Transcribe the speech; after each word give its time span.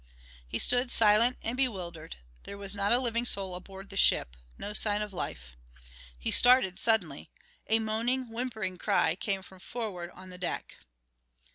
He 0.47 0.57
stood 0.57 0.89
silent 0.89 1.37
and 1.43 1.55
bewildered. 1.55 2.15
There 2.41 2.57
was 2.57 2.73
not 2.73 2.91
a 2.91 2.97
living 2.97 3.27
soul 3.27 3.53
aboard 3.53 3.89
the 3.91 3.97
ship 3.97 4.35
no 4.57 4.73
sign 4.73 5.03
of 5.03 5.13
life. 5.13 5.55
He 6.17 6.31
started 6.31 6.79
suddenly. 6.79 7.29
A 7.67 7.77
moaning, 7.77 8.23
whimpering 8.29 8.79
cry 8.79 9.13
came 9.15 9.43
from 9.43 9.59
forward 9.59 10.09
on 10.15 10.31
the 10.31 10.39
deck! 10.39 10.77